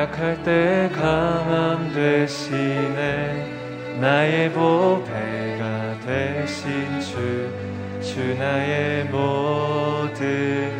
[0.00, 3.98] 약할 때 강함 되시네.
[4.00, 7.52] 나의 보배가 되신 주,
[8.00, 10.72] 주 나의 모든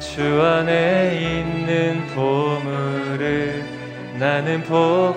[0.00, 3.62] 것주 안에 있는 보물을
[4.18, 5.14] 나는 포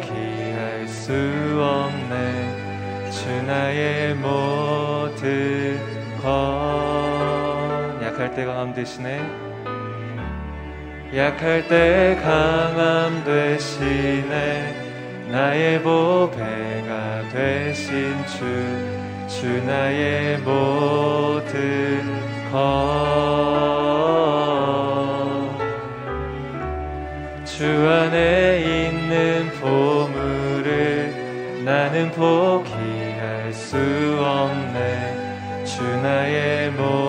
[8.35, 9.21] 때 강함 되시네.
[11.16, 14.84] 약할 때 강함 되시네.
[15.31, 18.95] 나의 보배가 되신 주
[19.27, 22.03] 주 나의 모든
[27.43, 31.13] 것주 안에 있는 보물을
[31.65, 33.77] 나는 포기할 수
[34.20, 35.63] 없네.
[35.65, 37.04] 주 나의 모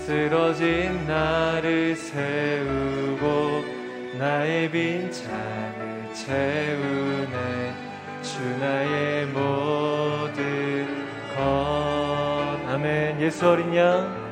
[0.07, 3.65] 쓰러진 나를 세우고
[4.19, 7.75] 나의 빈 잔을 채우네.
[8.23, 11.05] 주 나의 모든
[12.75, 13.21] 아멘.
[13.21, 14.24] 예수 어린 양.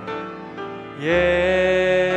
[1.02, 2.11] 예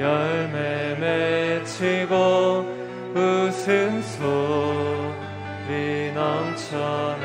[0.00, 2.14] 열매 맺히고
[3.14, 7.20] 웃음 소리 넘쳐나리라.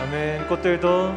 [0.00, 0.46] 아멘.
[0.46, 1.12] 꽃들도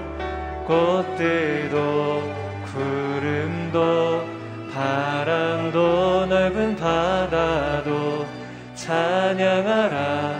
[0.65, 2.23] 꽃들도
[2.65, 4.25] 구름도
[4.73, 8.25] 바람도 넓은 바다도
[8.73, 10.33] 찬양하라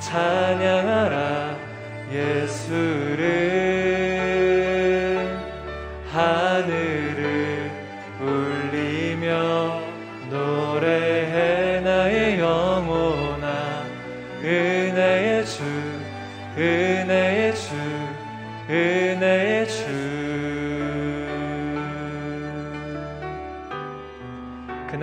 [0.00, 1.54] 찬양하라.
[2.10, 3.53] 예수를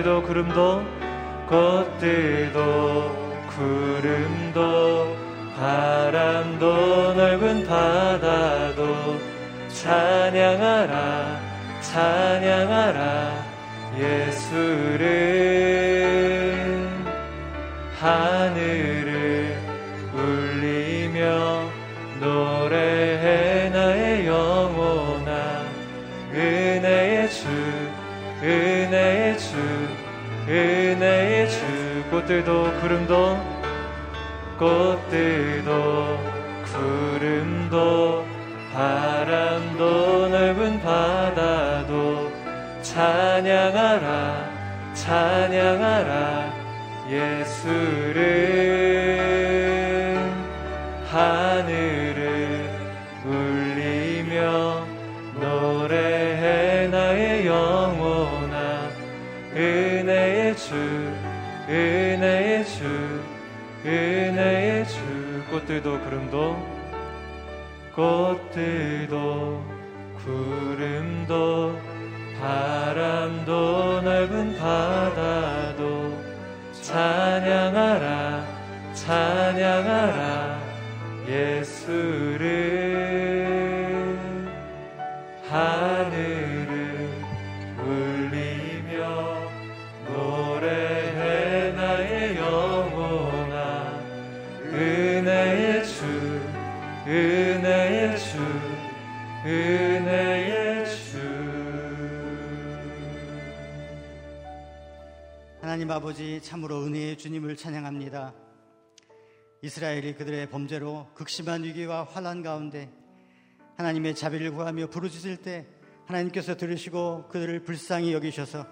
[0.00, 0.82] 도 구름도
[1.46, 2.56] 꽃들도
[3.50, 5.16] 구름도
[5.54, 9.18] 바람도 넓은 바다도
[9.68, 11.40] 찬양하라
[11.82, 13.52] 찬양하라
[13.98, 15.42] 예수를.
[18.02, 19.56] 하늘을
[20.12, 21.20] 울리며
[22.18, 25.62] 노래해 나의 영혼아
[26.32, 27.46] 은혜의 주
[28.42, 29.21] 은혜의 주
[30.48, 33.38] 은혜의 주 꽃들도 구름도
[34.58, 36.18] 꽃들도
[36.64, 38.26] 구름도
[38.72, 42.32] 바람도 넓은 바다도
[42.82, 44.50] 찬양하라
[44.94, 46.52] 찬양하라
[47.08, 48.22] 예수를
[51.10, 52.11] 하늘
[61.68, 63.22] 은혜의 주
[63.84, 66.56] 은혜의 주 꽃들도 구름도
[67.94, 69.64] 꽃들도
[70.24, 71.78] 구름도
[72.40, 76.18] 바람도 넓은 바다도
[76.80, 78.44] 찬양하라
[78.94, 80.60] 찬양하라
[81.28, 82.81] 예수를
[105.62, 108.34] 하나님 아버지 참으로 은혜의 주님을 찬양합니다.
[109.62, 112.90] 이스라엘이 그들의 범죄로 극심한 위기와 환란 가운데
[113.76, 115.64] 하나님의 자비를 구하며 부르짖을 때
[116.06, 118.66] 하나님께서 들으시고 그들을 불쌍히 여기셔서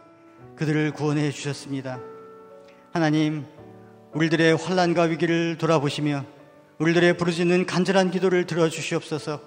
[0.57, 2.01] 그들을 구원해 주셨습니다.
[2.93, 3.47] 하나님,
[4.13, 6.25] 우리들의 환란과 위기를 돌아보시며
[6.79, 9.41] 우리들의 부르짖는 간절한 기도를 들어 주시옵소서.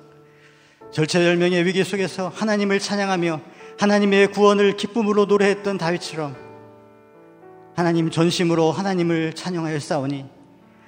[0.93, 3.41] 절체절명의 위기 속에서 하나님을 찬양하며
[3.79, 6.42] 하나님의 구원을 기쁨으로 노래했던 다윗처럼
[7.75, 10.25] 하나님 전심으로 하나님을 찬양하여 싸우니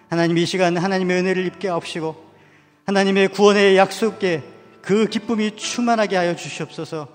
[0.08, 2.16] 하나님 이 시간 하나님의 은혜를 입게 하옵시고
[2.86, 4.44] 하나님의 구원의 약속에
[4.82, 7.08] 그 기쁨이 충만하게 하여 주시옵소서.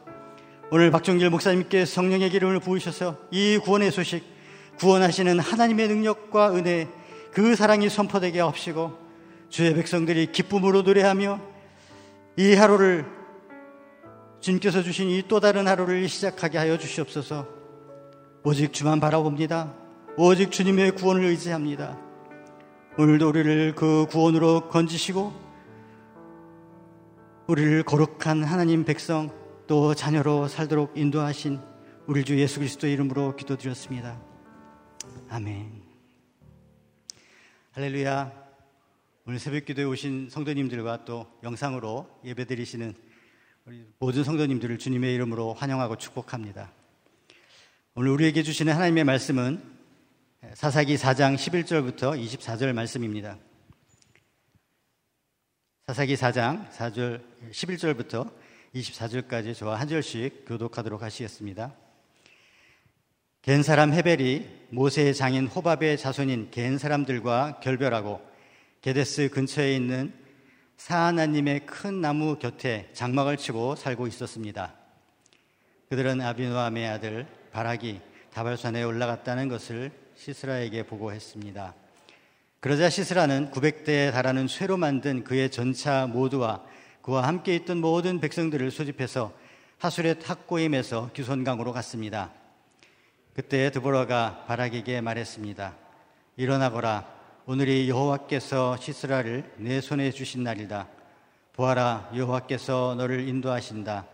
[0.72, 4.25] 오늘 박종길 목사님께 성령의 기름을 부으셔서 이 구원의 소식,
[4.78, 6.88] 구원하시는 하나님의 능력과 은혜,
[7.32, 8.99] 그 사랑이 선포되게 하옵시고
[9.50, 11.40] 주의 백성들이 기쁨으로 노래하며
[12.38, 13.06] 이 하루를
[14.40, 17.60] 주님께서 주신 이 또 다른 하루를 시작하게 하여 주시옵소서.
[18.42, 19.75] 오직 주만 바라봅니다.
[20.16, 21.99] 오직 주님의 구원을 의지합니다.
[22.97, 25.30] 오늘도 우리를 그 구원으로 건지시고
[27.49, 29.30] 우리를 거룩한 하나님 백성
[29.66, 31.61] 또 자녀로 살도록 인도하신
[32.06, 34.18] 우리 주 예수 그리스도의 이름으로 기도드렸습니다.
[35.28, 35.82] 아멘.
[37.73, 38.32] 할렐루야.
[39.26, 42.94] 오늘 새벽 기도에 오신 성도님들과 또 영상으로 예배드리시는
[43.99, 46.79] 모든 성도님들을 주님의 이름으로 환영하고 축복합니다.
[47.97, 49.61] 오늘 우리에게 주시는 하나님의 말씀은
[50.54, 53.37] 사사기 4장 11절부터 24절 말씀입니다.
[55.88, 57.20] 사사기 4장 4절
[57.50, 58.32] 11절부터
[58.76, 61.75] 24절까지 저와 한 절씩 교독하도록 하시겠습니다.
[63.42, 68.25] 겐 사람 헤벨이 모세의 장인 호밥의 자손인 겐 사람들과 결별하고
[68.82, 70.14] 게데스 근처에 있는
[70.76, 74.76] 사하나님의 큰 나무 곁에 장막을 치고 살고 있었습니다.
[75.88, 78.00] 그들은 아비노함의 아들 바락이
[78.33, 81.75] 다발산에 올라갔다는 것을 시스라에게 보고했습니다.
[82.61, 86.62] 그러자 시스라는 900대에 달하는 쇠로 만든 그의 전차 모두와
[87.02, 89.33] 그와 함께 있던 모든 백성들을 소집해서
[89.78, 92.30] 하수렛 학고임에서 규선강으로 갔습니다.
[93.33, 95.75] 그때 드보라가 바락에게 말했습니다.
[96.37, 97.07] 일어나거라.
[97.47, 100.87] 오늘이 여호와께서 시스라를 내 손에 주신 날이다.
[101.54, 104.07] 보아라, 여호와께서 너를 인도하신다.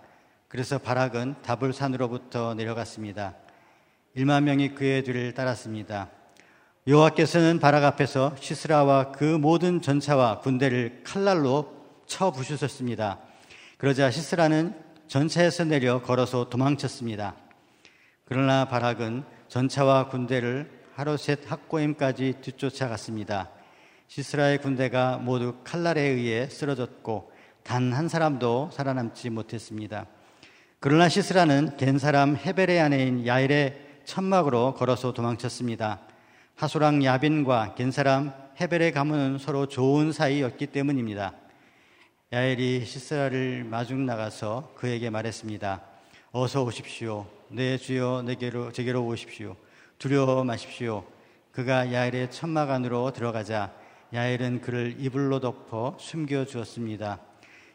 [0.49, 3.35] 그래서 바락은 다불산으로부터 내려갔습니다.
[4.17, 6.09] 1만 명이 그의 뒤를 따랐습니다.
[6.87, 11.75] 여호와께서는 바락 앞에서 시스라와 그 모든 전차와 군대를 칼날로
[12.07, 13.19] 쳐 부수셨습니다.
[13.77, 14.75] 그러자 시스라는
[15.09, 17.35] 전차에서 내려 걸어서 도망쳤습니다.
[18.25, 23.51] 그러나 바락은 전차와 군대를 하로셋 학고임까지 뒤쫓아갔습니다.
[24.09, 27.33] 시스라의 군대가 모두 칼날에 의해 쓰러졌고
[27.65, 30.07] 단 한 사람도 살아남지 못했습니다.
[30.79, 36.01] 그러나 시스라는 겐 사람 헤벨의 아내인 야일의 천막으로 걸어서 도망쳤습니다.
[36.55, 41.33] 하소랑 야빈과 겐 사람 헤벨의 가문은 서로 좋은 사이였기 때문입니다.
[42.31, 45.81] 야엘이 시스라를 마중 나가서 그에게 말했습니다.
[46.33, 47.27] 어서 오십시오.
[47.49, 49.57] 내 주여 내게로 제게로 오십시오.
[49.99, 51.07] 두려워 마십시오.
[51.53, 53.73] 그가 야엘의 천막 안으로 들어가자
[54.13, 57.19] 야엘은 그를 이불로 덮어 숨겨 주었습니다.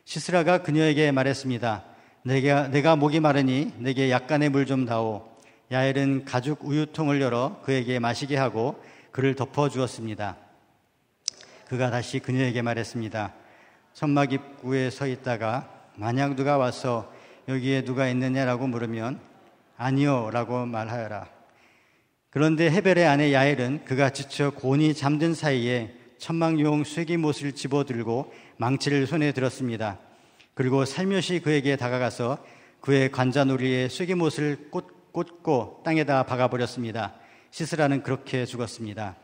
[0.06, 1.91] 시스라가 그녀에게 말했습니다.
[2.24, 5.28] 내가, 내가 목이 마르니 내게 약간의 물 좀 다오.
[5.72, 10.36] 야엘은 가죽 우유통을 열어 그에게 마시게 하고 그를 덮어 주었습니다.
[11.68, 13.34] 그가 다시 그녀에게 말했습니다.
[13.94, 17.12] 천막 입구에 서 있다가 만약 누가 와서
[17.48, 19.20] 여기에 누가 있느냐라고 물으면
[19.78, 21.28] 아니요 라고 말하여라.
[22.30, 29.98] 그런데 헤벨의 아내 야엘은 그가 지쳐 곤히 잠든 사이에 천막용 쇠기못을 집어들고 망치를 손에 들었습니다.
[30.54, 32.44] 그리고 살며시 그에게 다가가서
[32.82, 37.16] 그의 관자놀이에 쇠기못을 꽂, 꽂고 땅에다 박아버렸습니다.
[37.52, 39.16] 시스라는 그렇게 죽었습니다.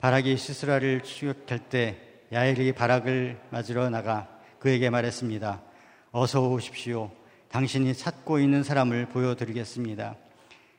[0.00, 1.98] 바락이 시스라를 추격할 때
[2.32, 5.62] 야엘이 바락을 맞으러 나가 그에게 말했습니다.
[6.12, 7.10] 어서 오십시오.
[7.50, 10.16] 당신이 찾고 있는 사람을 보여드리겠습니다.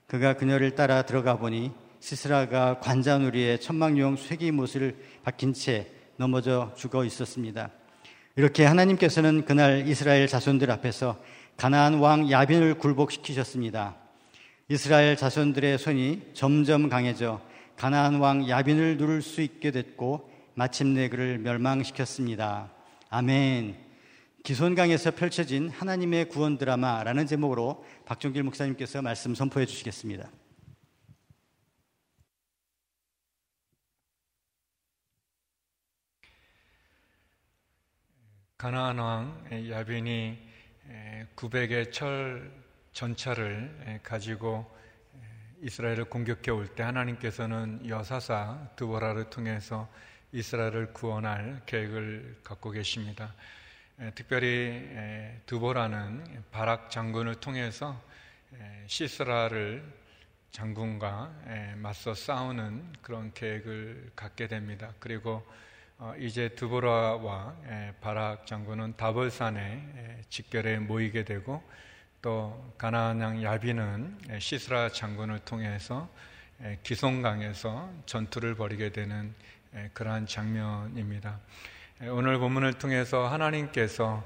[0.08, 7.72] 그가 그녀를 따라 들어가 보니 시스라가 관자놀이에 천막용 쇠기못을 박힌 채 넘어져 죽어 있었습니다.
[8.40, 11.20] 이렇게 하나님께서는 그날 이스라엘 자손들 앞에서
[11.58, 13.98] 가나안 왕 야빈을 굴복시키셨습니다.
[14.70, 17.42] 이스라엘 자손들의 손이 점점 강해져
[17.76, 22.72] 가나안 왕 야빈을 누를 수 있게 됐고 마침내 그를 멸망시켰습니다.
[23.10, 23.76] 아멘.
[24.46, 30.30] 기손강에서 펼쳐진 하나님의 구원 드라마라는 제목으로 박종길 목사님께서 말씀 선포해 주시겠습니다.
[38.60, 40.38] 가나안 왕 야빈이
[41.38, 42.52] 900의 철
[42.92, 44.70] 전차를 가지고
[45.62, 49.88] 이스라엘을 공격해 올 때 하나님께서는 여사사 드보라를 통해서
[50.34, 53.34] 이스라엘을 구원할 계획을 갖고 계십니다.
[54.14, 54.90] 특별히
[55.46, 58.04] 드보라는 바락 장군을 통해서
[58.88, 59.86] 시스라를
[60.52, 64.94] 장군과 맞서 싸우는 그런 계획을 갖게 됩니다.
[65.00, 65.69] 그리고 어,
[66.18, 67.56] 이제 드보라와
[68.00, 71.62] 바락 장군은 다벌산에 직결에 모이게 되고
[72.22, 76.10] 또 가나안 양 야비는 시스라 장군을 통해서
[76.84, 79.34] 기송강에서 전투를 벌이게 되는
[79.94, 81.38] 그러한 장면입니다.
[82.08, 84.24] 오늘 본문을 통해서 하나님께서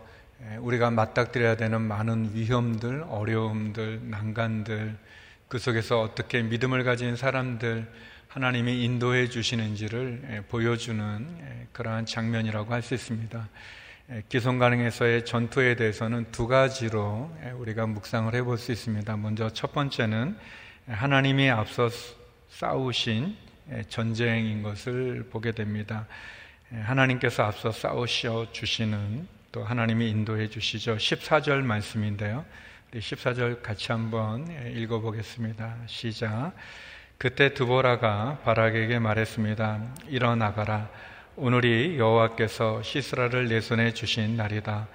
[0.60, 4.96] 우리가 맞닥뜨려야 되는 많은 위험들, 어려움들, 난간들,
[5.48, 7.92] 그 속에서 어떻게 믿음을 가진 사람들,
[8.34, 13.48] 하나님이 인도해 주시는지를 보여주는 그러한 장면이라고 할 수 있습니다.
[14.28, 19.18] 기성가능에서의 전투에 대해서는 두 가지로 우리가 묵상을 해볼 수 있습니다.
[19.18, 20.36] 먼저 첫 번째는
[20.88, 21.92] 하나님이 앞서
[22.50, 23.38] 싸우신
[23.90, 26.08] 전쟁인 것을 보게 됩니다.
[26.72, 30.98] 하나님께서 앞서 싸우셔 주시는 또 하나님이 인도해 주시죠.
[30.98, 32.44] 14절 말씀인데요.
[32.92, 35.78] 우리 14절 같이 한번 읽어보겠습니다.
[35.86, 36.54] 시작.
[37.24, 39.80] 그때 드보라가 바락에게 말했습니다.
[40.10, 40.90] 일어나가라.
[41.38, 44.90] 오늘이 여호와께서 시스라를 내 손에 주신 날이다.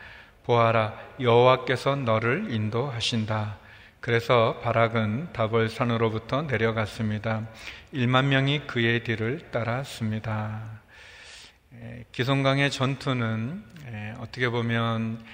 [0.45, 0.93] 보아라,
[1.23, 3.57] 여호와께서 너를 인도하신다.
[4.01, 7.49] 그래서 바락은 다볼 산으로부터 내려갔습니다.
[7.95, 10.83] 1만 명이 그의 뒤를 따랐습니다.
[12.13, 13.65] 기송강의 전투는
[14.19, 15.25] 어떻게 보면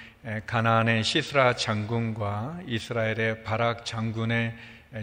[0.47, 4.55] 가나안의 시스라 장군과 이스라엘의 바락 장군의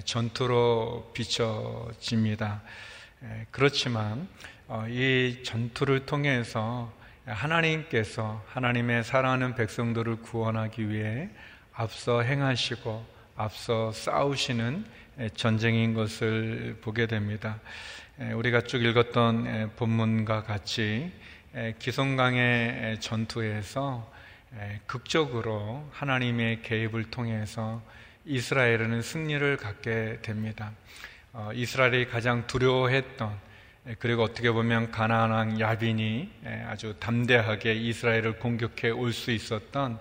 [0.04, 2.62] 전투로 비춰집니다.
[3.50, 4.28] 그렇지만
[4.68, 6.92] 어, 이 전투를 통해서
[7.26, 11.28] 하나님께서 하나님의 사랑하는 백성들을 구원하기 위해
[11.74, 13.04] 앞서 행하시고
[13.36, 14.84] 앞서 싸우시는
[15.34, 17.60] 전쟁인 것을 보게 됩니다.
[18.18, 21.12] 우리가 쭉 읽었던 본문과 같이
[21.78, 24.10] 기성강의 전투에서
[24.86, 27.82] 극적으로 하나님의 개입을 통해서
[28.24, 30.72] 이스라엘은 승리를 갖게 됩니다.
[31.32, 33.52] 어, 이스라엘이 가장 두려워했던
[33.98, 36.30] 그리고 어떻게 보면 가나안 왕 야빈이
[36.68, 39.98] 아주 담대하게 이스라엘을 공격해 올 수 있었던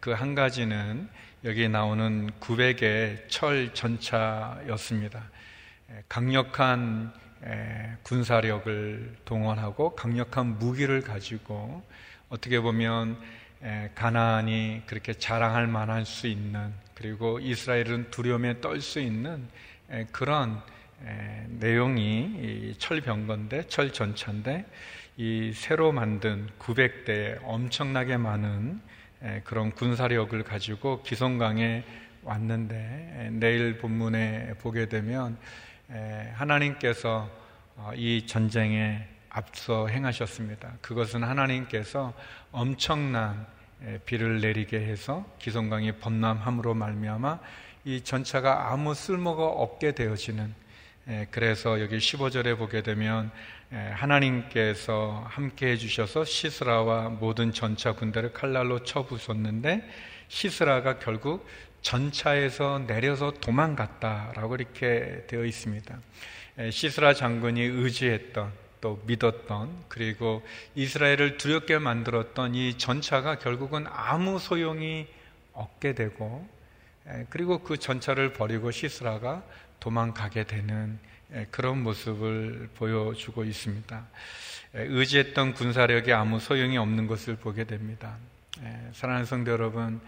[0.00, 1.08] 그 한 가지는
[1.44, 5.22] 여기 나오는 900의 철 전차였습니다.
[6.08, 7.12] 강력한
[8.02, 11.82] 군사력을 동원하고 강력한 무기를 가지고
[12.30, 13.18] 어떻게 보면
[13.94, 19.48] 가나안이 그렇게 자랑할 만할 수 있는 그리고 이스라엘은 두려움에 떨 수 있는
[20.10, 20.60] 그런
[21.48, 24.66] 내용이 철병건데 철 전차인데
[25.16, 28.80] 이 새로 만든 900대 엄청나게 많은
[29.44, 31.84] 그런 군사력을 가지고 기성강에
[32.22, 35.36] 왔는데 내일 본문에 보게 되면
[36.34, 37.28] 하나님께서
[37.76, 40.74] 어, 이 전쟁에 앞서 행하셨습니다.
[40.82, 42.12] 그것은 하나님께서
[42.50, 43.46] 엄청난
[44.06, 47.38] 비를 내리게 해서 기성강이 범람함으로 말미암아
[47.84, 50.54] 이 전차가 아무 쓸모가 없게 되어지는
[51.30, 53.30] 그래서 여기 15절에 보게 되면
[53.70, 59.88] 하나님께서 함께 해주셔서 시스라와 모든 전차 군대를 칼날로 쳐부쉈는데
[60.28, 61.46] 시스라가 결국
[61.80, 65.98] 전차에서 내려서 도망갔다라고 이렇게 되어 있습니다.
[66.70, 70.42] 시스라 장군이 의지했던 또 믿었던 그리고
[70.74, 75.06] 이스라엘을 두렵게 만들었던 이 전차가 결국은 아무 소용이
[75.54, 76.46] 없게 되고
[77.30, 79.42] 그리고 그 전차를 버리고 시스라가
[79.80, 80.98] 도망가게 되는
[81.50, 84.06] 그런 모습을 보여주고 있습니다.
[84.74, 88.16] 의지했던 군사력이 아무 소용이 없는 것을 보게 됩니다.
[88.92, 90.00] 사랑하는 성도 여러분,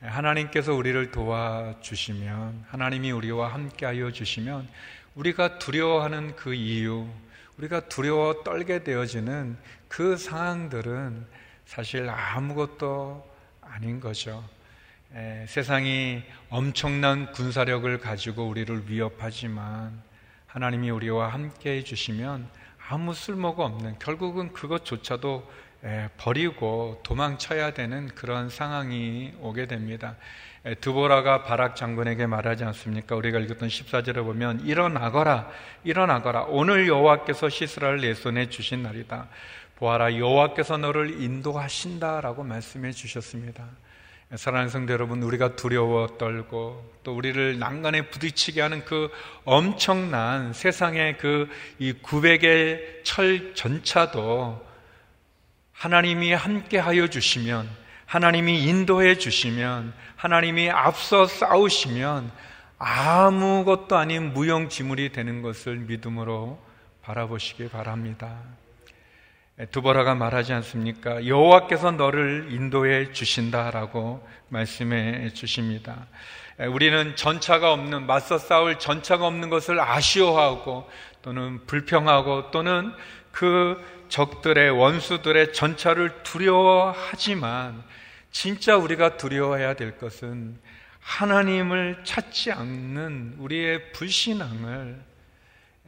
[0.00, 4.68] 하나님께서 우리를 도와주시면, 하나님이 우리와 함께하여 주시면,
[5.14, 7.08] 우리가 두려워하는 그 이유,
[7.58, 9.56] 우리가 두려워 떨게 되어지는
[9.88, 11.26] 그 상황들은
[11.66, 13.28] 사실 아무것도
[13.60, 14.44] 아닌 거죠.
[15.14, 20.00] 에, 세상이 엄청난 군사력을 가지고 우리를 위협하지만
[20.46, 22.48] 하나님이 우리와 함께 해주시면
[22.88, 25.50] 아무 쓸모가 없는 결국은 그것조차도
[26.16, 30.16] 버리고 도망쳐야 되는 그런 상황이 오게 됩니다.
[30.80, 33.14] 드보라가 바락 장군에게 말하지 않습니까?
[33.16, 35.48] 우리가 읽었던 14절에 보면 일어나거라
[35.84, 39.28] 일어나거라 오늘 여호와께서 시스라를 내 손에 주신 날이다.
[39.76, 43.64] 보아라 여호와께서 너를 인도하신다라고 말씀해 주셨습니다.
[44.34, 49.10] 사랑하는 성도 여러분, 우리가 두려워 떨고 또 우리를 난간에 부딪히게 하는 그
[49.44, 54.66] 엄청난 세상의 그이 900의 철 전차도
[55.72, 57.70] 하나님이 함께 하여 주시면
[58.08, 62.32] 하나님이 인도해 주시면 하나님이 앞서 싸우시면
[62.78, 66.58] 아무것도 아닌 무용지물이 되는 것을 믿음으로
[67.02, 68.38] 바라보시기 바랍니다.
[69.72, 71.26] 두보라가 말하지 않습니까?
[71.26, 76.06] 여호와께서 너를 인도해 주신다라고 말씀해 주십니다.
[76.70, 80.88] 우리는 전차가 없는 맞서 싸울 전차가 없는 것을 아쉬워하고
[81.20, 82.90] 또는 불평하고 또는
[83.32, 87.84] 그 적들의 원수들의 전차를 두려워하지만
[88.30, 90.58] 진짜 우리가 두려워해야 될 것은
[91.00, 95.02] 하나님을 찾지 않는 우리의 불신앙을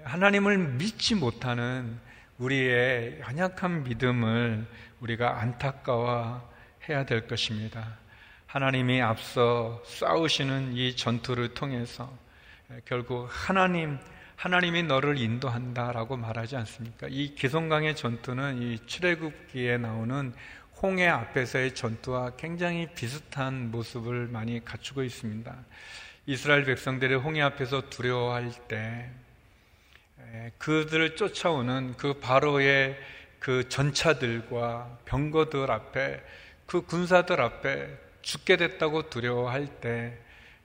[0.05, 1.99] 하나님을 믿지 못하는
[2.39, 4.67] 우리의 연약한 믿음을
[5.01, 6.51] 우리가 안타까워
[6.89, 7.99] 해야 될 것입니다.
[8.47, 12.13] 하나님이 앞서 싸우시는 이 전투를 통해서
[12.85, 13.99] 결국 하나님,
[14.37, 17.07] 하나님이 너를 인도한다라고 말하지 않습니까?
[17.11, 20.33] 이 기송강의 전투는 이 출애굽기에 나오는
[20.83, 25.55] 홍해 앞에서의 전투와 굉장히 비슷한 모습을 많이 갖추고 있습니다.
[26.25, 29.11] 이스라엘 백성들이 홍해 앞에서 두려워할 때
[30.59, 32.99] 그들을 쫓아오는 그 바로의
[33.39, 36.23] 그 전차들과 병거들 앞에
[36.67, 37.89] 그 군사들 앞에
[38.23, 40.17] 죽게 됐다고 두려워할 때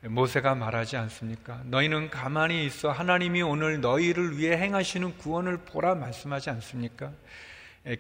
[0.02, 1.62] 모세가 말하지 않습니까?
[1.66, 7.12] 너희는 가만히 있어 하나님이 오늘 너희를 위해 행하시는 구원을 보라 말씀하지 않습니까?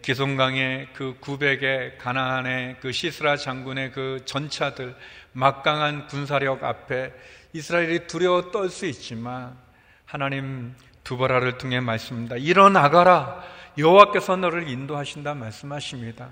[0.01, 4.95] 기송강의 그 900의 가나안의 그 시스라 장군의 그 전차들
[5.31, 7.13] 막강한 군사력 앞에
[7.53, 9.55] 이스라엘이 두려워 떨 수 있지만
[10.05, 12.35] 하나님 두보라를 통해 말씀합니다.
[12.37, 13.43] 일어나가라.
[13.77, 16.29] 여호와께서 너를 인도하신다 말씀하십니다.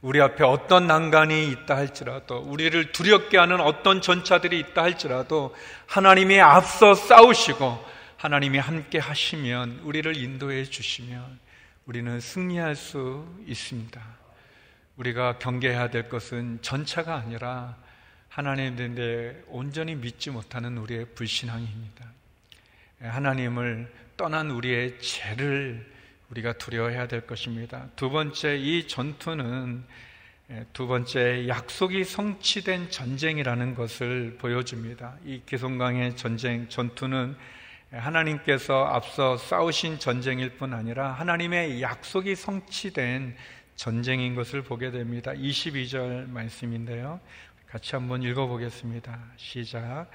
[0.00, 5.54] 우리 앞에 어떤 난간이 있다 할지라도 우리를 두렵게 하는 어떤 전차들이 있다 할지라도
[5.86, 7.84] 하나님이 앞서 싸우시고
[8.16, 11.41] 하나님이 함께 하시면 우리를 인도해 주시면
[11.86, 14.00] 우리는 승리할 수 있습니다.
[14.96, 17.76] 우리가 경계해야 될 것은 전차가 아니라
[18.28, 22.06] 하나님인데 온전히 믿지 못하는 우리의 불신앙입니다.
[23.00, 25.90] 하나님을 떠난 우리의 죄를
[26.30, 27.88] 우리가 두려워해야 될 것입니다.
[27.96, 29.82] 두 번째, 이 전투는
[30.72, 35.16] 두 번째, 약속이 성취된 전쟁이라는 것을 보여줍니다.
[35.24, 37.36] 이 기송강의 전쟁, 전투는
[37.92, 43.36] 하나님께서 앞서 싸우신 전쟁일 뿐 아니라 하나님의 약속이 성취된
[43.76, 45.32] 전쟁인 것을 보게 됩니다.
[45.32, 47.20] 22절 말씀인데요.
[47.68, 49.18] 같이 한번 읽어보겠습니다.
[49.36, 50.06] 시작.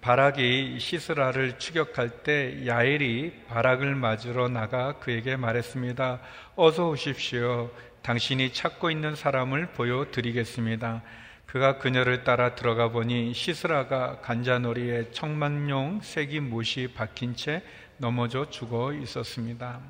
[0.00, 6.20] 바락이 시스라를 추격할 때 야엘이 바락을 맞으러 나가 그에게 말했습니다.
[6.54, 7.70] 어서 오십시오.
[8.02, 11.02] 당신이 찾고 있는 사람을 보여드리겠습니다.
[11.50, 17.64] 그가 그녀를 따라 들어가 보니 시스라가 간자놀이에 청만용 색이 못이 박힌 채
[17.96, 19.80] 넘어져 죽어 있었습니다.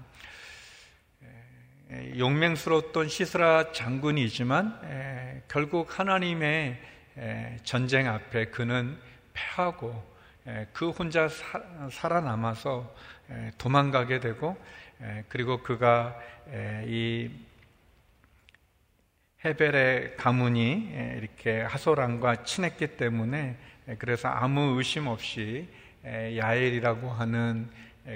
[2.17, 6.81] 용맹스러웠던 시스라 장군이지만 결국 하나님의
[7.65, 8.97] 전쟁 앞에 그는
[9.35, 10.03] 패하고
[10.73, 11.29] 그 혼자
[11.91, 12.91] 살아남아서
[13.59, 14.57] 도망가게 되고
[15.29, 16.17] 그리고 그가
[16.87, 17.29] 이
[19.43, 23.57] 헤벨의 가문이 이렇게 하소랑과 친했기 때문에
[23.99, 25.67] 그래서 아무 의심 없이
[26.05, 27.71] 야엘이라고 하는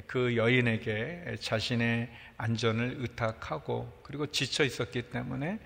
[0.07, 5.59] 그 여인에게 자신의 안전을 의탁하고 그리고 지쳐 있었기 때문에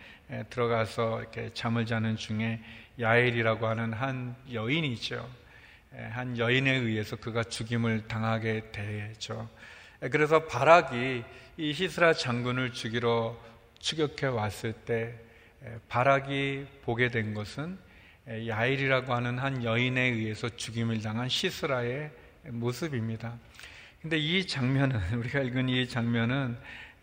[0.49, 2.61] 들어가서 이렇게 잠을 자는 중에
[3.01, 5.29] 야엘이라고 하는 한 여인이죠.
[6.11, 9.49] 한 여인에 의해서 그가 죽임을 당하게 되죠.
[10.13, 11.25] 그래서 바락이
[11.57, 13.37] 이 히스라 장군을 죽이러
[13.81, 15.15] 추격해 왔을 때
[15.89, 17.79] 바락이 보게 된 것은
[18.29, 22.11] 야일이라고 하는 한 여인에 의해서 죽임을 당한 시스라의
[22.45, 23.39] 모습입니다.
[24.01, 26.57] 근데 이 장면은 우리가 읽은 이 장면은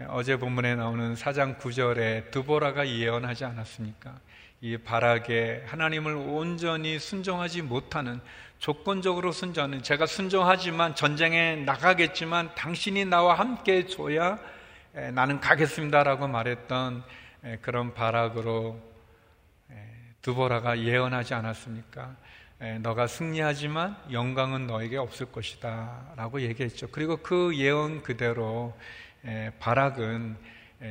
[0.08, 4.20] 어제 본문에 나오는 사장 9절에 드보라가 예언하지 않았습니까?
[4.62, 8.20] 이 바락에 하나님을 온전히 순종하지 못하는
[8.60, 14.40] 조건적으로 순종하는 제가 순종하지만 전쟁에 나가겠지만 당신이 나와 함께 줘야
[15.14, 17.04] 나는 가겠습니다라고 말했던
[17.62, 18.80] 그런 바락으로
[20.22, 22.16] 드보라가 예언하지 않았습니까?
[22.82, 26.88] 너가 승리하지만 영광은 너에게 없을 것이다 라고 얘기했죠.
[26.90, 28.76] 그리고 그 예언 그대로
[29.60, 30.38] 바락은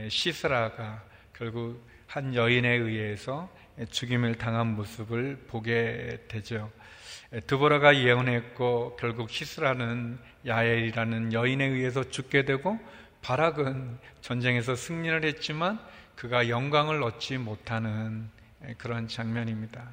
[0.08, 3.50] 시스라가 결국 한 여인에 의해서
[3.90, 6.70] 죽임을 당한 모습을 보게 되죠.
[7.48, 12.78] 드보라가 예언했고 결국 시스라는 야엘이라는 여인에 의해서 죽게 되고
[13.22, 15.80] 바락은 전쟁에서 승리를 했지만
[16.16, 18.28] 그가 영광을 얻지 못하는
[18.78, 19.88] 그런 장면입니다.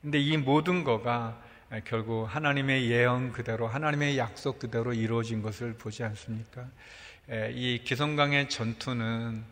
[0.00, 1.40] 근데 이 모든 거가
[1.84, 6.66] 결국 하나님의 예언 그대로 하나님의 약속 그대로 이루어진 것을 보지 않습니까?
[7.52, 9.44] 이 기성강의 전투는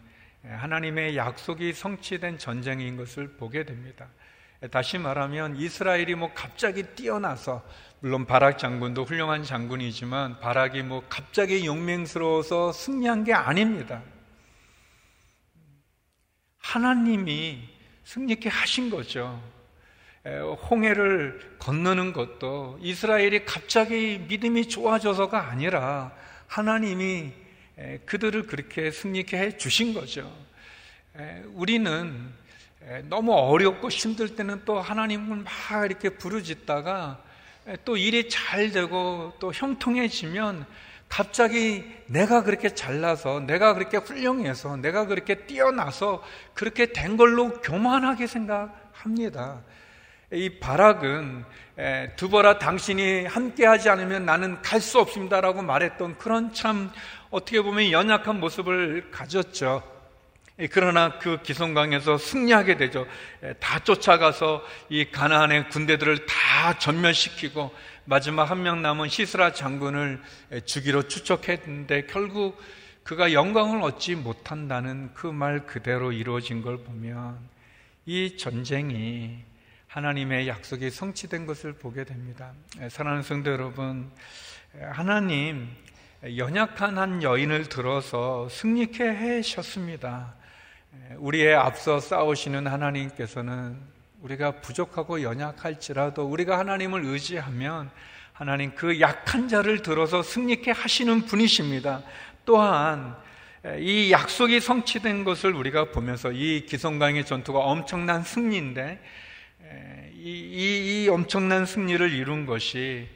[0.42, 4.06] 하나님의 약속이 성취된 전쟁인 것을 보게 됩니다.
[4.70, 7.64] 다시 말하면 이스라엘이 뭐 갑자기 뛰어나서
[8.00, 14.02] 물론 바락 장군도 훌륭한 장군이지만 바락이 뭐 갑자기 용맹스러워서 승리한 게 아닙니다.
[16.70, 17.58] 하나님이
[18.04, 19.42] 승리케 하신 거죠.
[20.70, 26.12] 홍해를 건너는 것도 이스라엘이 갑자기 믿음이 좋아져서가 아니라
[26.46, 27.32] 하나님이
[28.06, 30.32] 그들을 그렇게 승리케 해 주신 거죠.
[31.54, 32.32] 우리는
[33.08, 37.20] 너무 어렵고 힘들 때는 또 하나님을 막 이렇게 부르짖다가
[37.84, 40.66] 또 일이 잘 되고 또 형통해지면
[41.10, 46.22] 갑자기 내가 그렇게 잘나서 내가 그렇게 훌륭해서 내가 그렇게 뛰어나서
[46.54, 49.60] 그렇게 된 걸로 교만하게 생각합니다.
[50.32, 51.44] 이 바락은
[52.14, 56.92] 두보라 당신이 함께하지 않으면 나는 갈 수 없습니다라고 말했던 그런 참
[57.30, 59.82] 어떻게 보면 연약한 모습을 가졌죠.
[60.70, 63.06] 그러나 그 기성강에서 승리하게 되죠.
[63.58, 70.20] 다 쫓아가서 이 가나안의 군대들을 다 전멸시키고 마지막 한 명 남은 시스라 장군을
[70.64, 72.60] 주기로 추적했는데 결국
[73.02, 77.38] 그가 영광을 얻지 못한다는 그 말 그대로 이루어진 걸 보면
[78.06, 79.44] 이 전쟁이
[79.86, 82.52] 하나님의 약속이 성취된 것을 보게 됩니다.
[82.88, 84.10] 사랑하는 성도 여러분,
[84.92, 85.68] 하나님
[86.22, 90.34] 연약한 한 여인을 들어서 승리케 해셨습니다.
[91.16, 93.80] 우리의 앞서 싸우시는 하나님께서는
[94.22, 97.90] 우리가 부족하고 연약할지라도 우리가 하나님을 의지하면
[98.32, 102.02] 하나님 그 약한 자를 들어서 승리케 하시는 분이십니다.
[102.44, 103.16] 또한
[103.78, 109.00] 이 약속이 성취된 것을 우리가 보면서 이 기성강의 전투가 엄청난 승리인데
[110.14, 113.08] 이, 이, 이 엄청난 승리를 이룬 것이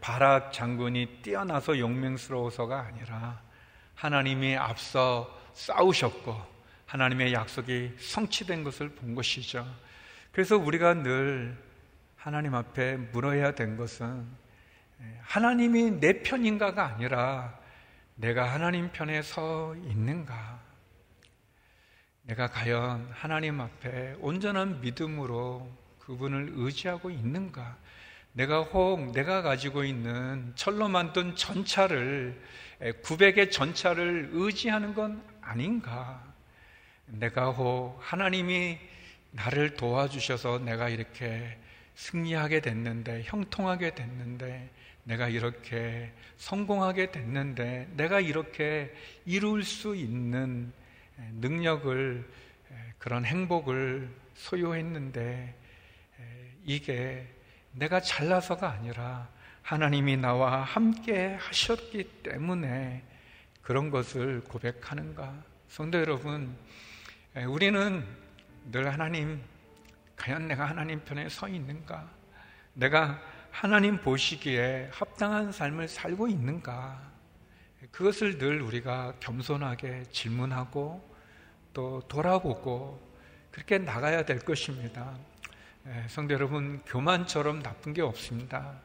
[0.00, 3.40] 바락 장군이 뛰어나서 용맹스러워서가 아니라
[3.94, 6.36] 하나님이 앞서 싸우셨고
[6.86, 9.66] 하나님의 약속이 성취된 것을 본 것이죠.
[10.36, 11.56] 그래서 우리가 늘
[12.14, 14.26] 하나님 앞에 물어야 된 것은
[15.22, 17.58] 하나님이 내 편인가가 아니라
[18.16, 20.60] 내가 하나님 편에 서 있는가?
[22.24, 27.74] 내가 과연 하나님 앞에 온전한 믿음으로 그분을 의지하고 있는가?
[28.34, 32.38] 내가 혹 내가 가지고 있는 철로 만든 전차를
[33.02, 36.22] 900의 전차를 의지하는 건 아닌가?
[37.06, 38.78] 내가 혹 하나님이
[39.36, 41.58] 나를 도와주셔서 내가 이렇게
[41.94, 44.70] 승리하게 됐는데, 형통하게 됐는데,
[45.04, 48.94] 내가 이렇게 성공하게 됐는데, 내가 이렇게
[49.24, 50.72] 이룰 수 있는
[51.34, 52.28] 능력을,
[52.98, 55.54] 그런 행복을 소유했는데,
[56.64, 57.26] 이게
[57.72, 59.28] 내가 잘나서가 아니라
[59.62, 63.02] 하나님이 나와 함께 하셨기 때문에
[63.62, 65.44] 그런 것을 고백하는가?
[65.68, 66.56] 성도 여러분,
[67.48, 68.25] 우리는
[68.68, 69.40] 늘 하나님,
[70.16, 72.10] 과연 내가 하나님 편에 서 있는가?
[72.74, 77.00] 내가 하나님 보시기에 합당한 삶을 살고 있는가?
[77.92, 81.16] 그것을 늘 우리가 겸손하게 질문하고
[81.72, 83.00] 또 돌아보고
[83.52, 85.16] 그렇게 나가야 될 것입니다.
[86.08, 88.80] 성도 여러분, 교만처럼 나쁜 게 없습니다.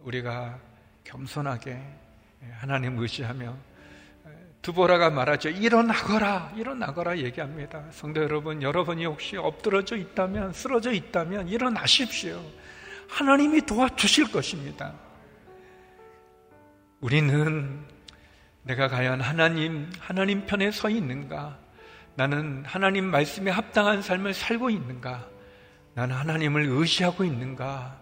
[0.00, 0.58] 우리가
[1.04, 1.80] 겸손하게
[2.54, 3.56] 하나님 의지하며
[4.62, 5.48] 두보라가 말하죠.
[5.48, 7.84] 일어나거라, 일어나거라 얘기합니다.
[7.90, 12.40] 성도 여러분, 여러분이 혹시 엎드러져 있다면, 쓰러져 있다면 일어나십시오.
[13.08, 14.92] 하나님이 도와주실 것입니다.
[17.00, 17.86] 우리는
[18.62, 21.58] 내가 과연 하나님, 하나님 편에 서 있는가?
[22.14, 25.26] 나는 하나님 말씀에 합당한 삶을 살고 있는가?
[25.94, 27.98] 나는 하나님을 의지하고 있는가?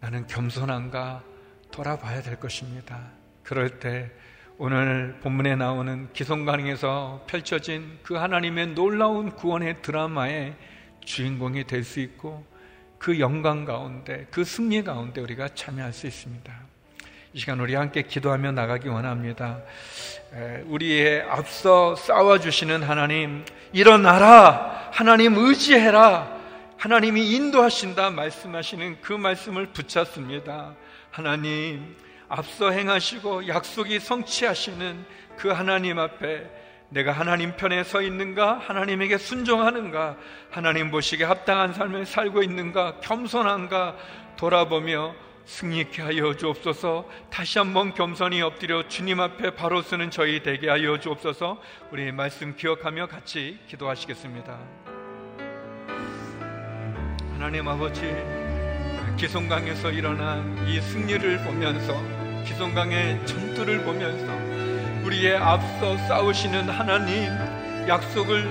[0.00, 1.22] 나는 겸손한가?
[1.70, 3.10] 돌아봐야 될 것입니다.
[3.44, 4.10] 그럴 때
[4.58, 10.54] 오늘 본문에 나오는 기성강에서 펼쳐진 그 하나님의 놀라운 구원의 드라마의
[11.04, 12.42] 주인공이 될 수 있고
[12.96, 16.50] 그 영광 가운데 그 승리 가운데 우리가 참여할 수 있습니다.
[17.34, 19.60] 이 시간 우리 함께 기도하며 나가기 원합니다.
[20.64, 24.88] 우리의 앞서 싸워 주시는 하나님, 일어나라!
[24.90, 26.34] 하나님 의지해라!
[26.78, 30.74] 하나님이 인도하신다 말씀하시는 그 말씀을 붙잡습니다.
[31.10, 31.94] 하나님,
[32.28, 35.04] 앞서 행하시고 약속이 성취하시는
[35.36, 36.50] 그 하나님 앞에
[36.88, 38.60] 내가 하나님 편에 서 있는가?
[38.60, 40.16] 하나님에게 순종하는가?
[40.50, 43.00] 하나님 보시기에 합당한 삶을 살고 있는가?
[43.00, 43.96] 겸손한가?
[44.36, 45.14] 돌아보며
[45.46, 51.60] 승리케 하여 주옵소서 다시 한번 겸손히 엎드려 주님 앞에 바로 서는 저희 되게 하여 주옵소서
[51.92, 54.58] 우리 말씀 기억하며 같이 기도하시겠습니다.
[57.32, 58.02] 하나님 아버지
[59.16, 62.15] 기송강에서 일어난 이 승리를 보면서
[62.46, 64.26] 기송강의 전투를 보면서
[65.04, 67.28] 우리의 앞서 싸우시는 하나님
[67.88, 68.48] 약속을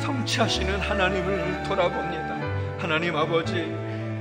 [0.00, 2.36] 성취하시는 하나님을 돌아봅니다.
[2.78, 3.72] 하나님 아버지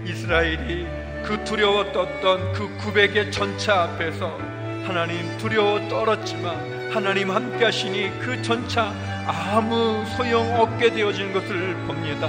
[0.05, 0.87] 이스라엘이
[1.23, 4.37] 그 두려워 떴던 그 900의 전차 앞에서
[4.85, 8.93] 하나님 두려워 떨었지만 하나님 함께 하시니 그 전차
[9.25, 12.27] 아무 소용 없게 되어진 것을 봅니다.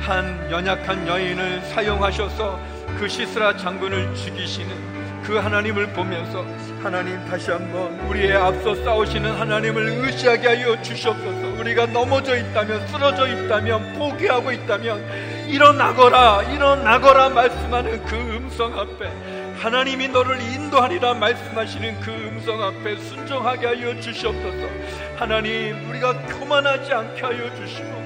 [0.00, 2.58] 한 연약한 여인을 사용하셔서
[2.98, 6.44] 그 시스라 장군을 죽이시는 그 하나님을 보면서
[6.82, 11.60] 하나님 다시 한번 우리의 앞서 싸우시는 하나님을 의지하게 하여 주시옵소서.
[11.60, 19.10] 우리가 넘어져 있다면 쓰러져 있다면 포기하고 있다면 일어나거라 일어나거라 말씀하는 그 음성 앞에
[19.58, 24.68] 하나님이 너를 인도하리라 말씀하시는 그 음성 앞에 순종하게 하여 주시옵소서.
[25.16, 27.97] 하나님 우리가 교만하지 않게 하여 주시고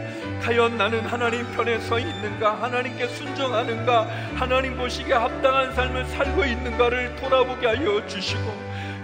[0.43, 2.61] 과연 나는 하나님 편에 서 있는가?
[2.61, 4.09] 하나님께 순종하는가?
[4.35, 8.43] 하나님 보시기에 합당한 삶을 살고 있는가를 돌아보게 하여 주시고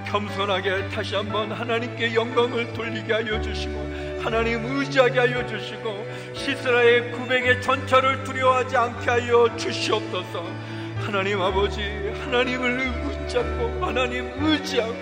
[0.09, 8.24] 겸손하게 다시 한번 하나님께 영광을 돌리게 하여 주시고 하나님 의지하게 하여 주시고 시스라의 구백의 전차를
[8.24, 10.44] 두려워하지 않게 하여 주시옵소서
[10.96, 11.83] 하나님 아버지
[12.20, 14.96] 하나님을 붙잡고 하나님 의지하고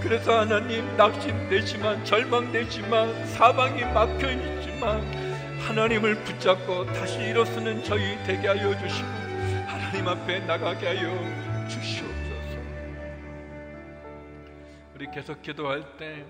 [0.00, 5.27] 그래서 하나님 낙심되지만 절망되지만 사방이 막혀 있지만
[5.68, 9.06] 하나님을 붙잡고 다시 일어서는 저희 되게 하여 주시고
[9.66, 12.58] 하나님 앞에 나가게 하여 주시옵소서.
[14.94, 16.24] 우리 계속 기도할 때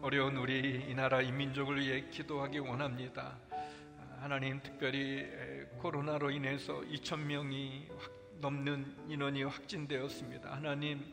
[0.00, 3.36] 어려운 우리 이 나라 이 민족을 위해 기도하기 원합니다.
[4.20, 5.26] 하나님 특별히
[5.78, 7.88] 코로나로 인해서 2천 명이
[8.40, 10.52] 넘는 인원이 확진되었습니다.
[10.52, 11.04] 하나님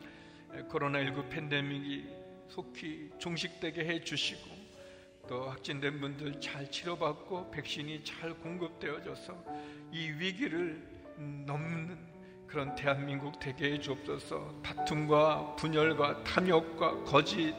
[0.70, 2.06] 코로나19 팬데믹이
[2.46, 4.65] 속히 종식되게 해 주시고
[5.28, 9.34] 또 확진된 분들 잘 치료받고 백신이 잘 공급되어져서
[9.92, 10.82] 이 위기를
[11.18, 11.98] 넘는
[12.46, 14.60] 그런 대한민국 되게 해 주옵소서.
[14.62, 17.54] 다툼과 분열과 탐욕과 거짓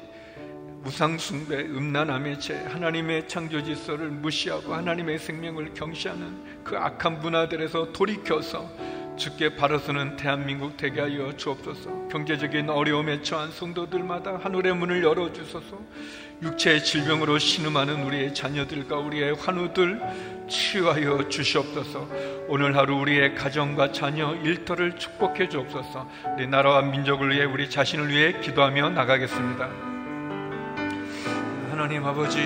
[0.82, 8.70] 무상숭배, 음란함의 죄, 하나님의 창조 질서를 무시하고 하나님의 생명을 경시하는 그 악한 문화들에서 돌이켜서
[9.18, 12.08] 주께 바로서는 대한민국 되게 하여 주옵소서.
[12.10, 15.80] 경제적인 어려움에 처한 성도들마다 하늘의 문을 열어 주소서.
[16.44, 20.00] 육체의 질병으로 신음하는 우리의 자녀들과 우리의 환우들
[20.48, 22.08] 치유하여 주시옵소서.
[22.48, 26.08] 오늘 하루 우리의 가정과 자녀 일터를 축복해 주옵소서.
[26.36, 29.68] 우리 나라와 민족을 위해 우리 자신을 위해 기도하며 나가겠습니다.
[31.72, 32.40] 하나님 아버지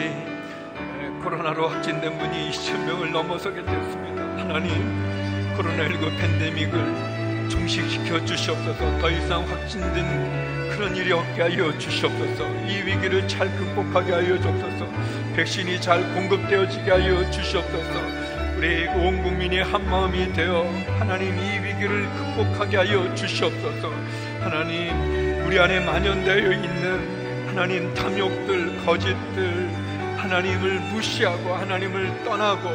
[1.21, 4.23] 코로나로 확진된 분이 2천 명을 넘어서게 됐습니다.
[4.37, 5.10] 하나님
[5.57, 13.49] 코로나19 팬데믹을 종식시켜 주시옵소서 더 이상 확진된 그런 일이 없게 하여 주시옵소서 이 위기를 잘
[13.57, 14.87] 극복하게 하여 주옵소서
[15.35, 18.21] 백신이 잘 공급되어지게 하여 주시옵소서
[18.61, 20.63] 우리 온 국민이 한 마음이 되어
[20.99, 23.91] 하나님 이 위기를 극복하게 하여 주시옵소서.
[24.39, 29.67] 하나님 우리 안에 만연되어 있는 하나님 탐욕들, 거짓들,
[30.15, 32.69] 하나님을 무시하고 하나님을 떠나고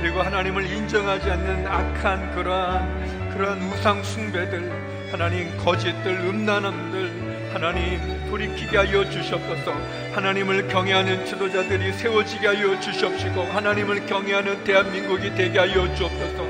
[0.00, 4.70] 그리고 하나님을 인정하지 않는 악한 그러한 그러한 우상 숭배들,
[5.12, 9.74] 하나님 거짓들, 음란함들 하나님 돌이키게 하여 주셨소서.
[10.14, 16.46] 하나님을 경외하는 지도자들이 세워지게 하여 주시옵시고 하나님을 경외하는 대한민국이 되게 하여 주옵소서.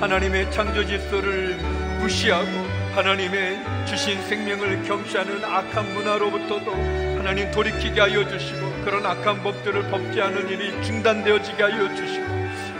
[0.00, 1.56] 하나님의 창조 질서를
[2.00, 2.48] 무시하고
[2.94, 6.72] 하나님의 주신 생명을 경시하는 악한 문화로부터도
[7.18, 12.23] 하나님 돌이키게 하여 주시고 그런 악한 법들을 법제하는 일이 중단되어지게 하여 주시고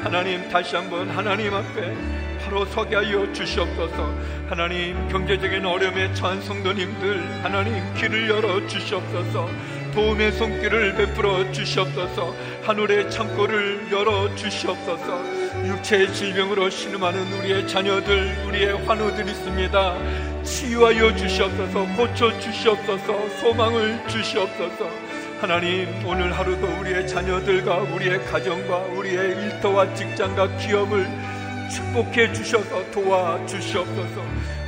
[0.04, 1.96] 하나님 다시 한번 하나님 앞에
[2.44, 4.14] 바로 서게 하여 주시옵소서.
[4.50, 9.48] 하나님 경제적인 어려움에 처한 성도님들 하나님 길을 열어 주시옵소서.
[9.94, 12.36] 도움의 손길을 베풀어 주시옵소서.
[12.64, 15.24] 하늘의 창고를 열어 주시옵소서.
[15.68, 20.42] 육체의 질병으로 신음하는 우리의 자녀들 우리의 환우들 있습니다.
[20.42, 21.86] 치유하여 주시옵소서.
[21.96, 23.28] 고쳐 주시옵소서.
[23.40, 25.13] 소망을 주시옵소서
[25.44, 31.07] 하나님 오늘 하루도 우리의 자녀들과 우리의 가정과 우리의 일터와 직장과 기업을
[31.70, 34.22] 축복해 주셔서 도와 주시옵소서.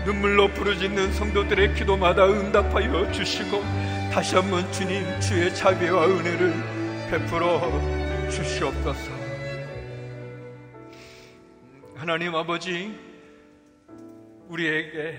[0.04, 3.62] 눈물로 부르짖는 성도들의 기도마다 응답하여 주시고
[4.12, 6.52] 다시 한번 주님 주의 자비와 은혜를
[7.10, 9.12] 베풀어 주시옵소서.
[11.94, 12.94] 하나님 아버지
[14.50, 15.16] 우리에게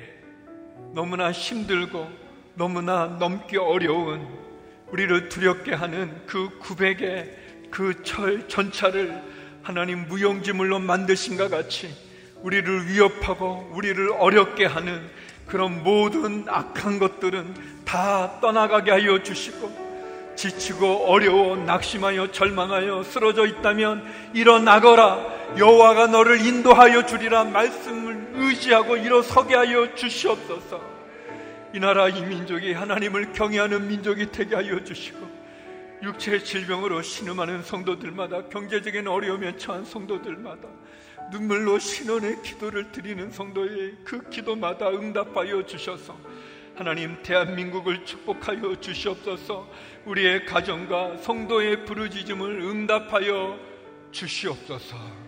[0.93, 2.07] 너무나 힘들고
[2.53, 4.46] 너무나 넘기 어려운
[4.91, 7.35] 우리를 두렵게 하는 그 구백의
[7.69, 9.21] 그 철 전차를
[9.61, 11.93] 하나님 무용지물로 만드신가 같이
[12.41, 15.01] 우리를 위협하고 우리를 어렵게 하는
[15.45, 17.53] 그런 모든 악한 것들은
[17.85, 19.87] 다 떠나가게 하여 주시고
[20.35, 25.17] 지치고 어려워 낙심하여 절망하여 쓰러져 있다면 일어나거라.
[25.57, 30.96] 여호와가 너를 인도하여 주리라 말씀을 의지하고 일어서게 하여 주시옵소서
[31.73, 35.27] 이 나라 이 민족이 하나님을 경외하는 민족이 되게 하여 주시고
[36.01, 40.67] 육체의 질병으로 신음하는 성도들마다 경제적인 어려움에 처한 성도들마다
[41.31, 46.17] 눈물로 신원의 기도를 드리는 성도의 그 기도마다 응답하여 주셔서
[46.77, 49.67] 하나님 대한민국을 축복하여 주시옵소서.
[50.05, 53.59] 우리의 가정과 성도의 부르짖음을 응답하여
[54.11, 55.26] 주시옵소서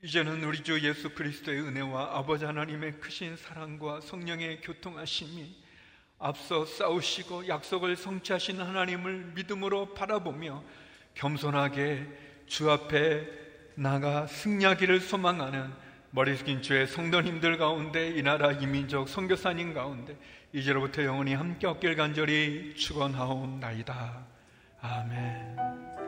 [0.00, 5.56] 이제는 우리 주 예수 그리스도의 은혜와 아버지 하나님의 크신 사랑과 성령의 교통하심이
[6.20, 10.62] 앞서 싸우시고 약속을 성취하신 하나님을 믿음으로 바라보며
[11.14, 12.06] 겸손하게
[12.46, 13.26] 주 앞에
[13.74, 15.72] 나가 승리하기를 소망하는
[16.12, 20.16] 머리 숙인 주의 성도님들 가운데 이 나라 이민족 선교사님 가운데
[20.52, 24.26] 이제로부터 영원히 함께 얻길 간절히 축원하옵나이다.
[24.80, 26.07] 아멘.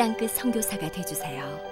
[0.00, 1.69] 땅끝 성교사가 되주세요